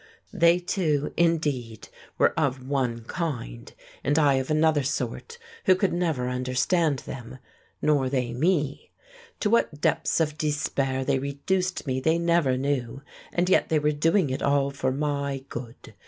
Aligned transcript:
They 0.33 0.57
two, 0.57 1.13
indeed, 1.15 1.89
were 2.17 2.33
of 2.35 2.67
one 2.67 3.01
kind, 3.03 3.71
and 4.03 4.17
I 4.17 4.33
of 4.37 4.49
another 4.49 4.81
sort 4.81 5.37
who 5.65 5.75
could 5.75 5.93
never 5.93 6.27
understand 6.27 6.97
them, 7.05 7.37
nor 7.83 8.09
they 8.09 8.33
me. 8.33 8.89
To 9.41 9.51
what 9.51 9.79
depths 9.79 10.19
of 10.19 10.39
despair 10.39 11.05
they 11.05 11.19
reduced 11.19 11.85
me 11.85 11.99
they 11.99 12.17
never 12.17 12.57
knew, 12.57 13.03
and 13.31 13.47
yet 13.47 13.69
they 13.69 13.77
were 13.77 13.91
doing 13.91 14.31
it 14.31 14.41
all 14.41 14.71
for 14.71 14.91
my 14.91 15.45
good! 15.49 15.93